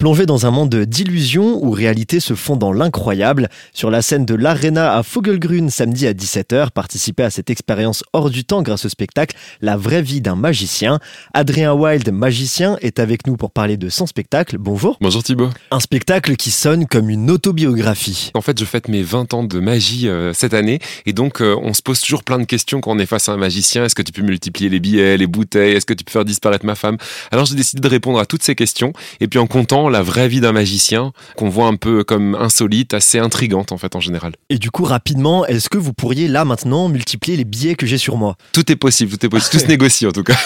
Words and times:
Plongez 0.00 0.24
dans 0.24 0.46
un 0.46 0.50
monde 0.50 0.74
d'illusions 0.74 1.62
où 1.62 1.72
réalité 1.72 2.20
se 2.20 2.32
fond 2.32 2.56
dans 2.56 2.72
l'incroyable. 2.72 3.50
Sur 3.74 3.90
la 3.90 4.00
scène 4.00 4.24
de 4.24 4.34
l'Arena 4.34 4.96
à 4.96 5.02
Fogelgrün 5.02 5.68
samedi 5.68 6.06
à 6.06 6.14
17h, 6.14 6.70
participez 6.70 7.22
à 7.24 7.28
cette 7.28 7.50
expérience 7.50 8.02
hors 8.14 8.30
du 8.30 8.44
temps 8.44 8.62
grâce 8.62 8.86
au 8.86 8.88
spectacle 8.88 9.36
La 9.60 9.76
vraie 9.76 10.00
vie 10.00 10.22
d'un 10.22 10.36
magicien. 10.36 11.00
Adrien 11.34 11.74
Wild, 11.74 12.10
magicien, 12.12 12.78
est 12.80 12.98
avec 12.98 13.26
nous 13.26 13.36
pour 13.36 13.50
parler 13.50 13.76
de 13.76 13.90
son 13.90 14.06
spectacle. 14.06 14.56
Bonjour. 14.56 14.96
Bonjour 15.02 15.22
Thibaut. 15.22 15.50
Un 15.70 15.80
spectacle 15.80 16.34
qui 16.36 16.50
sonne 16.50 16.86
comme 16.86 17.10
une 17.10 17.30
autobiographie. 17.30 18.30
En 18.32 18.40
fait, 18.40 18.58
je 18.58 18.64
fête 18.64 18.88
mes 18.88 19.02
20 19.02 19.34
ans 19.34 19.44
de 19.44 19.60
magie 19.60 20.08
euh, 20.08 20.32
cette 20.32 20.54
année 20.54 20.78
et 21.04 21.12
donc 21.12 21.42
euh, 21.42 21.54
on 21.62 21.74
se 21.74 21.82
pose 21.82 22.00
toujours 22.00 22.24
plein 22.24 22.38
de 22.38 22.44
questions 22.44 22.80
quand 22.80 22.92
on 22.92 22.98
est 22.98 23.04
face 23.04 23.28
à 23.28 23.32
un 23.32 23.36
magicien. 23.36 23.84
Est-ce 23.84 23.94
que 23.94 24.00
tu 24.00 24.12
peux 24.12 24.22
multiplier 24.22 24.70
les 24.70 24.80
billets, 24.80 25.18
les 25.18 25.26
bouteilles? 25.26 25.72
Est-ce 25.72 25.84
que 25.84 25.92
tu 25.92 26.04
peux 26.04 26.12
faire 26.12 26.24
disparaître 26.24 26.64
ma 26.64 26.74
femme? 26.74 26.96
Alors 27.30 27.44
j'ai 27.44 27.54
décidé 27.54 27.82
de 27.82 27.88
répondre 27.88 28.18
à 28.18 28.24
toutes 28.24 28.42
ces 28.42 28.54
questions 28.54 28.94
et 29.20 29.28
puis 29.28 29.38
en 29.38 29.46
comptant 29.46 29.89
la 29.90 30.02
vraie 30.02 30.28
vie 30.28 30.40
d'un 30.40 30.52
magicien 30.52 31.12
qu'on 31.36 31.48
voit 31.48 31.66
un 31.66 31.76
peu 31.76 32.04
comme 32.04 32.34
insolite, 32.34 32.94
assez 32.94 33.18
intrigante 33.18 33.72
en 33.72 33.78
fait 33.78 33.96
en 33.96 34.00
général. 34.00 34.32
Et 34.48 34.58
du 34.58 34.70
coup, 34.70 34.84
rapidement, 34.84 35.46
est-ce 35.46 35.68
que 35.68 35.78
vous 35.78 35.92
pourriez 35.92 36.28
là 36.28 36.44
maintenant 36.44 36.88
multiplier 36.88 37.36
les 37.36 37.44
billets 37.44 37.74
que 37.74 37.86
j'ai 37.86 37.98
sur 37.98 38.16
moi? 38.16 38.36
Tout 38.52 38.70
est 38.70 38.76
possible, 38.76 39.16
tout 39.16 39.24
est 39.26 39.28
possible, 39.28 39.50
tout 39.52 39.58
se 39.58 39.66
négocie 39.68 40.06
en 40.06 40.12
tout 40.12 40.22
cas. 40.22 40.36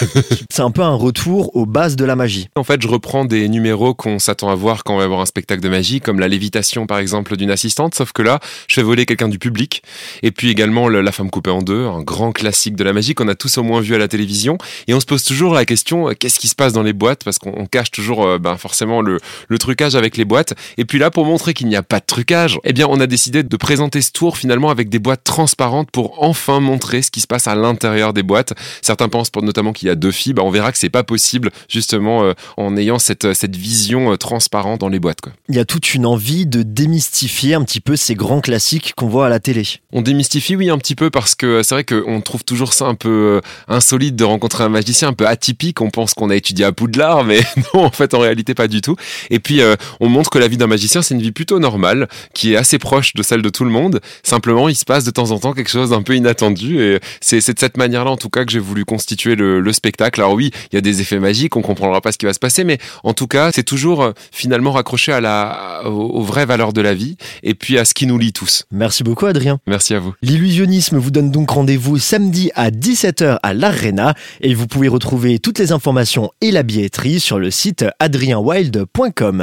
C'est 0.49 0.61
un 0.61 0.71
peu 0.71 0.81
un 0.81 0.95
retour 0.95 1.55
aux 1.55 1.65
bases 1.65 1.95
de 1.95 2.05
la 2.05 2.15
magie. 2.15 2.47
En 2.55 2.63
fait, 2.63 2.81
je 2.81 2.87
reprends 2.87 3.25
des 3.25 3.47
numéros 3.49 3.93
qu'on 3.93 4.19
s'attend 4.19 4.49
à 4.49 4.55
voir 4.55 4.83
quand 4.83 4.95
on 4.95 4.97
va 4.97 5.07
voir 5.07 5.21
un 5.21 5.25
spectacle 5.25 5.61
de 5.61 5.69
magie, 5.69 6.01
comme 6.01 6.19
la 6.19 6.27
lévitation 6.27 6.87
par 6.87 6.99
exemple 6.99 7.37
d'une 7.37 7.51
assistante, 7.51 7.95
sauf 7.95 8.11
que 8.11 8.21
là, 8.21 8.39
je 8.67 8.75
fais 8.75 8.83
voler 8.83 9.05
quelqu'un 9.05 9.29
du 9.29 9.39
public. 9.39 9.81
Et 10.23 10.31
puis 10.31 10.49
également 10.49 10.89
La 10.89 11.11
femme 11.11 11.29
coupée 11.29 11.51
en 11.51 11.61
deux, 11.61 11.85
un 11.85 12.01
grand 12.01 12.31
classique 12.31 12.75
de 12.75 12.83
la 12.83 12.93
magie 12.93 13.15
qu'on 13.15 13.27
a 13.27 13.35
tous 13.35 13.57
au 13.57 13.63
moins 13.63 13.81
vu 13.81 13.95
à 13.95 13.97
la 13.97 14.07
télévision. 14.07 14.57
Et 14.87 14.93
on 14.93 14.99
se 14.99 15.05
pose 15.05 15.23
toujours 15.23 15.53
la 15.53 15.65
question, 15.65 16.09
qu'est-ce 16.17 16.39
qui 16.39 16.47
se 16.47 16.55
passe 16.55 16.73
dans 16.73 16.83
les 16.83 16.93
boîtes? 16.93 17.23
Parce 17.23 17.39
qu'on 17.39 17.65
cache 17.65 17.91
toujours 17.91 18.25
euh, 18.25 18.39
ben, 18.39 18.57
forcément 18.57 19.01
le, 19.01 19.19
le 19.47 19.57
truc 19.59 19.75
trucage 19.75 19.95
avec 19.95 20.15
les 20.15 20.23
boîtes. 20.23 20.53
Et 20.77 20.85
puis 20.85 20.99
là, 20.99 21.11
pour 21.11 21.25
montrer 21.25 21.53
qu'il 21.53 21.67
n'y 21.67 21.75
a 21.75 21.83
pas 21.83 21.99
de 21.99 22.05
trucage, 22.05 22.59
eh 22.63 22.71
bien, 22.71 22.87
on 22.89 23.01
a 23.01 23.07
décidé 23.07 23.43
de 23.43 23.57
présenter 23.57 24.01
ce 24.01 24.11
tour 24.11 24.37
finalement 24.37 24.69
avec 24.69 24.87
des 24.87 24.99
boîtes 24.99 25.25
transparentes 25.25 25.91
pour 25.91 26.23
enfin 26.23 26.61
montrer 26.61 27.01
ce 27.01 27.11
qui 27.11 27.19
se 27.19 27.27
passe 27.27 27.47
à 27.47 27.55
l'intérieur 27.55 28.13
des 28.13 28.23
boîtes. 28.23 28.53
Certains 28.81 29.09
pensent 29.09 29.31
notamment 29.41 29.73
qu'il 29.73 29.89
y 29.89 29.91
a 29.91 29.95
deux 29.95 30.11
filles. 30.11 30.33
Bah, 30.33 30.43
on 30.45 30.49
verra 30.49 30.71
que 30.71 30.77
c'est 30.77 30.89
pas 30.89 31.03
possible 31.03 31.51
justement 31.67 32.23
euh, 32.23 32.33
en 32.55 32.77
ayant 32.77 32.99
cette, 32.99 33.33
cette 33.33 33.57
vision 33.57 34.13
euh, 34.13 34.17
transparente 34.17 34.79
dans 34.79 34.87
les 34.87 34.99
boîtes. 34.99 35.19
Quoi. 35.19 35.33
Il 35.49 35.55
y 35.55 35.59
a 35.59 35.65
toute 35.65 35.93
une 35.93 36.05
envie 36.05 36.45
de 36.45 36.61
démystifier 36.61 37.53
un 37.55 37.63
petit 37.63 37.81
peu 37.81 37.97
ces 37.97 38.15
grands 38.15 38.39
classiques 38.39 38.93
qu'on 38.95 39.09
voit 39.09 39.25
à 39.25 39.29
la 39.29 39.41
télé. 39.41 39.63
On 39.91 40.01
démystifie, 40.01 40.55
oui, 40.55 40.69
un 40.69 40.77
petit 40.77 40.95
peu 40.95 41.09
parce 41.09 41.35
que 41.35 41.63
c'est 41.63 41.75
vrai 41.75 41.83
qu'on 41.83 42.21
trouve 42.21 42.45
toujours 42.45 42.71
ça 42.71 42.85
un 42.85 42.95
peu 42.95 43.09
euh, 43.09 43.41
insolite 43.67 44.15
de 44.15 44.23
rencontrer 44.23 44.63
un 44.63 44.69
magicien, 44.69 45.09
un 45.09 45.13
peu 45.13 45.27
atypique. 45.27 45.81
On 45.81 45.89
pense 45.89 46.13
qu'on 46.13 46.29
a 46.29 46.35
étudié 46.35 46.63
à 46.63 46.71
Poudlard, 46.71 47.25
mais 47.25 47.41
non, 47.73 47.83
en 47.83 47.91
fait, 47.91 48.13
en 48.13 48.19
réalité, 48.19 48.53
pas 48.53 48.69
du 48.69 48.79
tout. 48.79 48.95
Et 49.29 49.39
puis, 49.39 49.61
euh, 49.61 49.75
on 49.99 50.09
montre 50.09 50.29
que 50.29 50.39
la 50.39 50.47
vie 50.47 50.57
d'un 50.57 50.67
magicien, 50.67 51.01
c'est 51.01 51.13
une 51.13 51.21
vie 51.21 51.31
plutôt 51.31 51.59
normale, 51.59 52.07
qui 52.33 52.53
est 52.53 52.55
assez 52.55 52.79
proche 52.79 53.13
de 53.13 53.23
celle 53.23 53.41
de 53.41 53.49
tout 53.49 53.63
le 53.63 53.71
monde. 53.71 54.01
Simplement, 54.23 54.69
il 54.69 54.75
se 54.75 54.85
passe 54.85 55.03
de 55.03 55.11
temps 55.11 55.31
en 55.31 55.39
temps 55.39 55.53
quelque 55.53 55.69
chose 55.69 55.89
d'un 55.89 56.01
peu 56.01 56.15
inattendu. 56.15 56.81
Et 56.81 56.99
c'est 57.21 57.37
de 57.37 57.59
cette 57.59 57.77
manière-là, 57.77 58.11
en 58.11 58.17
tout 58.17 58.29
cas, 58.29 58.45
que 58.45 58.51
j'ai 58.51 58.59
voulu 58.59 58.85
constituer 58.85 59.35
le, 59.35 59.73
spectacle. 59.73 60.21
Alors 60.21 60.33
oui, 60.33 60.51
il 60.71 60.75
y 60.75 60.77
a 60.77 60.81
des 60.81 61.01
effets 61.01 61.19
magiques, 61.19 61.55
on 61.57 61.61
comprendra 61.61 61.99
pas 61.99 62.13
ce 62.13 62.17
qui 62.17 62.25
va 62.25 62.33
se 62.33 62.39
passer, 62.39 62.63
mais 62.63 62.77
en 63.03 63.13
tout 63.13 63.27
cas, 63.27 63.51
c'est 63.51 63.63
toujours 63.63 64.03
euh, 64.03 64.11
finalement 64.31 64.71
raccroché 64.71 65.11
à 65.11 65.19
la, 65.19 65.81
aux, 65.85 66.21
vraies 66.21 66.45
valeurs 66.45 66.71
de 66.71 66.79
la 66.79 66.93
vie 66.93 67.17
et 67.43 67.55
puis 67.55 67.77
à 67.77 67.83
ce 67.83 67.93
qui 67.93 68.07
nous 68.07 68.17
lie 68.17 68.31
tous. 68.31 68.63
Merci 68.71 69.03
beaucoup, 69.03 69.25
Adrien. 69.25 69.59
Merci 69.67 69.95
à 69.95 69.99
vous. 69.99 70.13
L'illusionnisme 70.21 70.97
vous 70.97 71.11
donne 71.11 71.29
donc 71.29 71.49
rendez-vous 71.49 71.97
samedi 71.97 72.51
à 72.55 72.69
17h 72.69 73.39
à 73.43 73.53
l'Arena 73.53 74.13
et 74.39 74.53
vous 74.53 74.67
pouvez 74.67 74.87
retrouver 74.87 75.39
toutes 75.39 75.59
les 75.59 75.73
informations 75.73 76.31
et 76.39 76.51
la 76.51 76.63
billetterie 76.63 77.19
sur 77.19 77.37
le 77.37 77.51
site 77.51 77.85
adrienwild.com 77.99 79.14
comme 79.15 79.41